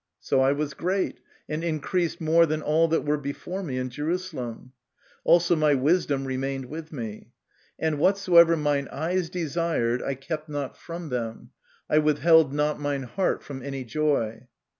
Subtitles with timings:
[0.19, 4.17] So I was great, and increased more than all that were before me in Jeru
[4.17, 4.71] salem:
[5.23, 7.33] also my wisdom remained with me.
[7.77, 11.51] And whatsoever mine eyes desired I kept not from them,
[11.87, 14.47] I withheld not mine heart from any joy.